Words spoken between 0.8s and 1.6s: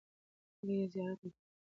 زیارت ته تللې وو.